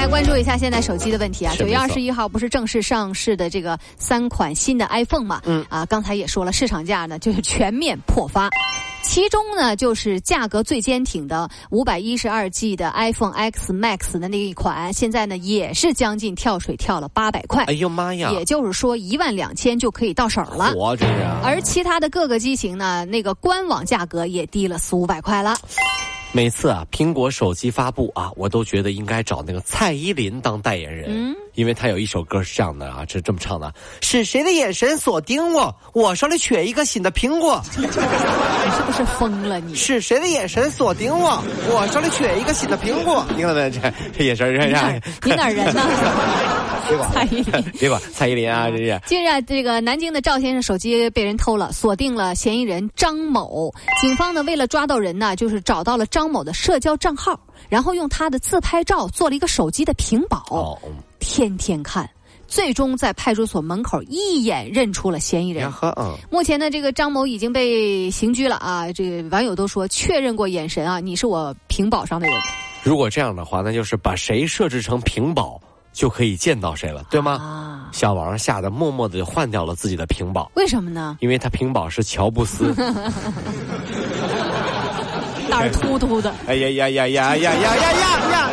[0.00, 1.54] 来关注一下现在手机的问题啊。
[1.58, 5.42] 九月二十一号不是正式上市的这个三款新的 iPhone 嘛？
[5.44, 8.48] 嗯啊，刚才也说了，市场价呢就是全面破发。
[9.02, 18.30] 其中呢，就是价格最坚挺的五百一十二 G 的 iPhone X Max 的那一款，现在呢也是将近跳水跳了八百块，哎呦妈呀！
[18.30, 20.72] 也就是说一万两千就可以到手了。
[20.78, 21.42] 我这是啊。
[21.44, 25.58] 而其他的各个机型呢，那个官网价格也低了四五百块了。
[26.32, 35.74] 每次啊，苹果手机发布啊，我都觉得应该找那个蔡依林当代言人，因为他有一首歌是这样的啊，是这么唱的：是谁的眼神锁定我？
[35.92, 37.62] 我手里缺一个新的苹果。
[37.76, 39.74] 你是不是疯了你？
[39.74, 41.38] 是谁的眼神锁定我？
[41.68, 43.22] 我手里缺一个新的苹果。
[43.36, 43.70] 你看没？
[43.70, 45.82] 这这眼神，这你哪儿你哪人呢？
[46.88, 47.62] 别管蔡依林。
[47.78, 48.98] 别管蔡依林啊，这是。
[49.06, 53.70] 近日啊，这个南京的赵先生手机被人偷了，锁定了嫌疑人张某。
[54.00, 60.78] 警方呢，为了抓到人呢，就是找到了张某的社交账号，然后用他的自拍照做了一个手机的屏保，哦，
[61.20, 62.08] 天天看，
[62.48, 65.72] 最终在派出所门口一眼认出了嫌疑人
[66.30, 68.90] 目前呢，这个张某已经被刑拘了啊。
[68.92, 72.36] 这个网友都说确认过眼神啊，你是我屏保上的人
[72.82, 75.60] 如果这样的话，那就是把谁设置成屏保，
[75.92, 77.32] 就可以见到谁了，对吗？
[77.32, 77.90] 啊？
[77.92, 81.18] 小王吓得默默的就换掉了自己的屏保，为什么呢？
[81.20, 82.72] 因为他屏保是乔布斯。
[85.50, 86.32] 胆儿突突的。
[86.46, 88.49] 哎呀呀呀呀呀呀呀呀呀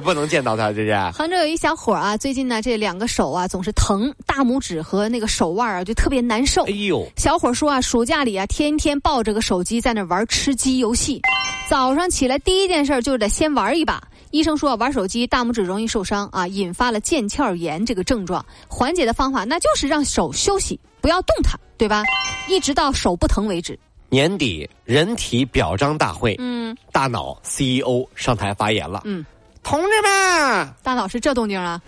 [0.00, 0.94] 不能见到他，这是。
[1.12, 6.70] 杭州有一小伙啊，最近呢这两个手啊总是疼，大拇指和那个手腕啊就特别难受哎。
[6.70, 11.20] 呦，小伙说啊，暑假里啊天天抱着个手机在那玩吃鸡游戏，
[11.68, 14.02] 早上起来第一件事儿就得先玩一把。
[14.30, 18.44] 医生说啊玩手机大拇指容易受伤啊，引发了腱鞘炎这个症状。
[18.68, 22.02] 缓解的方法那就是让手休息，不要动它，对吧？
[22.48, 23.78] 一直到手不疼为止。
[24.10, 29.02] 年底人体表彰大会，嗯大脑 CEO 上台发言了。
[29.04, 29.24] 嗯，
[29.62, 31.80] 同志们，大老师这动静啊？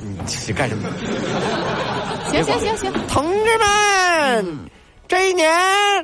[0.00, 0.88] 你这干什么？
[2.30, 4.58] 行行行行，同志们，
[5.08, 5.50] 这一年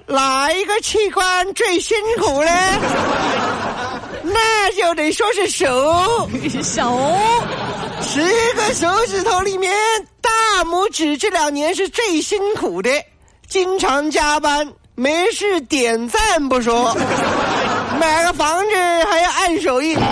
[0.07, 2.51] 哪一个器官最辛苦呢？
[4.23, 6.29] 那就得说是手。
[6.63, 7.17] 手
[8.03, 8.21] 十
[8.55, 9.73] 个手指头里面，
[10.21, 12.91] 大拇指这两年是最辛苦的，
[13.49, 16.95] 经常加班，没事点赞不说，
[17.99, 18.77] 买个房子
[19.11, 20.05] 还要按手印，最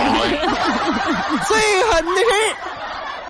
[1.91, 2.27] 狠的是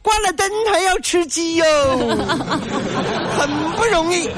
[0.02, 1.66] 关了灯还要吃鸡哟，
[3.38, 4.30] 很不容易。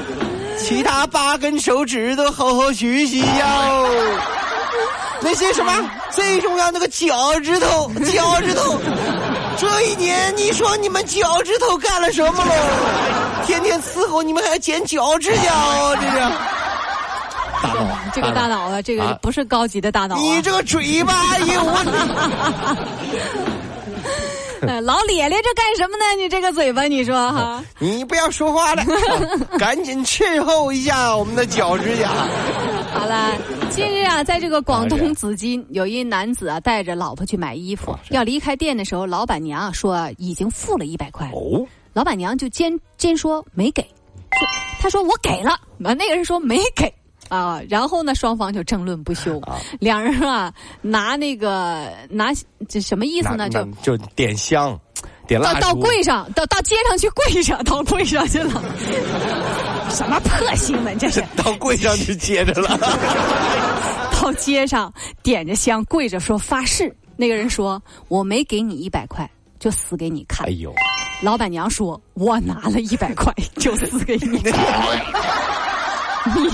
[0.58, 3.88] 其他八根手指都好好学习哟。
[5.22, 5.72] 那些什么
[6.10, 8.78] 最重要那个脚趾头，脚趾头，
[9.58, 12.52] 这一年你说你们脚趾头干了什么喽？
[13.46, 16.18] 天天伺候你们还要剪脚趾甲哦，这是。
[17.62, 20.20] 大脑，这个大脑啊，这个啊不是高级的大脑、啊。
[20.20, 21.72] 你这个嘴巴，哎呦我，
[22.66, 22.76] 哎
[24.82, 26.04] 老咧咧这干什么呢？
[26.18, 27.64] 你这个嘴巴，你说哈？
[27.78, 28.84] 你不要说话了，
[29.58, 32.10] 赶紧伺候一下我们的脚趾甲。
[32.92, 33.36] 好了，
[33.70, 44.48] 近日啊，在这个广东紫金，有一男子啊带着老婆去买衣服，要离开店的时候，老板娘啊说啊已经付了一百块，哦，老板娘就坚坚说没给，说
[44.80, 46.92] 他说我给了，完那个人说没给。
[47.30, 49.40] 啊，然后呢，双方就争论不休，
[49.78, 50.52] 两人啊
[50.82, 52.32] 拿那个拿
[52.68, 53.48] 这什么意思呢？
[53.48, 54.78] 就就点香，
[55.28, 58.50] 点蜡烛，到到柜上，到到街上去跪上， 到柜上去了。
[59.90, 61.24] 什么破新闻这是？
[61.42, 62.76] 到柜上去接着了。
[64.20, 64.92] 到街上
[65.22, 66.94] 点着香跪着说发誓。
[67.16, 70.50] 那个人说我没给你一百块，就死给你看哎。
[70.50, 70.74] 呦，
[71.22, 75.00] 老板娘说我拿了一百块，就死给你看。
[76.36, 76.50] 你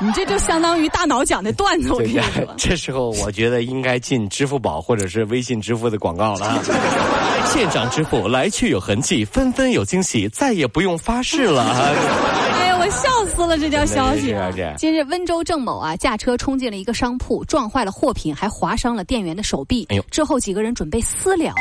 [0.00, 2.54] 你这就相当于大脑讲的段子，我跟你说，。
[2.56, 6.62] 这时候我觉得应该进支付宝或者是微信支付的广告了啊。
[7.52, 11.62] 现场支付来去有痕迹，纷纷有惊喜，再也不用发誓了。
[11.62, 13.58] 哎呀，我笑死了！
[13.58, 14.34] 这条消息、
[14.76, 19.86] 今日温州郑某啊驾车冲进了一个商铺，撞坏了货品，还划伤了店员的手臂。
[19.88, 21.52] 哎呦之后几个人准备私了，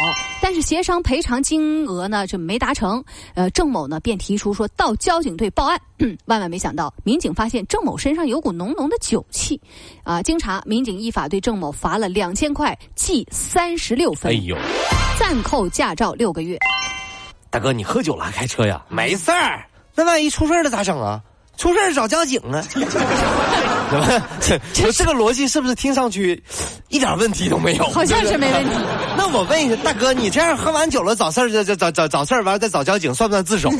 [0.42, 3.04] 但是协商赔偿金额呢就没达成。
[3.34, 5.80] 呃，郑某呢便提出说到交警队报案。
[6.26, 9.60] 万万没想到，民警发现郑某身上有股浓浓的酒气。
[10.04, 14.32] 啊、经查，民警依法对郑某罚了两千块，记三十六分。
[14.32, 14.58] 哎呦，
[15.20, 16.58] 暂扣驾照六个月。
[17.50, 18.82] 大哥，你喝酒了还开车呀？
[18.90, 19.66] 没事儿，
[19.96, 21.22] 那万一出事了咋整啊？
[21.58, 22.62] 出事找交警啊？
[23.90, 24.22] 怎么？
[24.74, 26.44] 这这个逻辑是不是听上去
[26.90, 27.84] 一点问题都没有？
[27.86, 28.70] 好像是没问题。
[29.18, 33.72] 那我问一下，大哥，你这样喝完酒了找事儿，这这找找找事儿完了再找交警，算不算自首？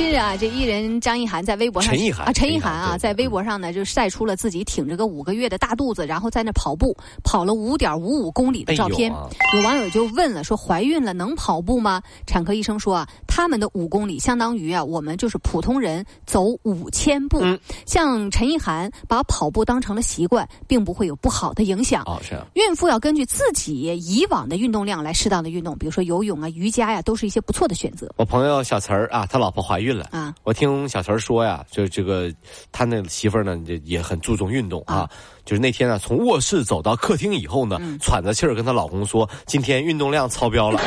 [0.00, 9.12] 近日啊，这艺人张意涵在微博上，陈意涵啊，陈意涵啊，在微博上呢就晒出了自己挺着个五个月的大肚子，然后在那跑步，跑了五点五五公里的照片。
[9.54, 12.02] 有网友就问了，说怀孕了能跑步吗？
[12.26, 17.42] 产科医生说啊，他们的五公里相当于啊，我们就是普通人走五千步。
[17.84, 22.04] 像陈意涵把跑步当成了习惯，并不会有不好的影响。
[22.06, 22.34] 哦，是。
[22.34, 28.10] 啊孕妇要根据自己以往的运动量来适当的运动，比如说游泳啊、瑜伽呀，都是一些不错的选择。
[28.16, 29.89] 我朋友小词儿啊，他老婆怀孕。
[29.96, 30.34] 了啊！
[30.42, 32.32] 我听小陈说呀，就这个
[32.72, 35.08] 他那媳妇儿呢，也也很注重运动啊。
[35.44, 40.80] 就是那天呢，从卧室走到客厅以后呢，喘着气儿跟她老公说：“今天运动量超标了。”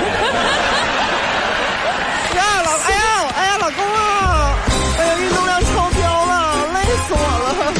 [2.36, 4.56] 呀，老哎呀哎呀，老公啊！
[4.98, 7.74] 哎呀，运动量超标了，累死我了。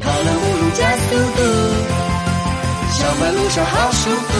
[0.00, 1.40] 跑了五路加速度，
[2.92, 4.33] 小马路上好舒服。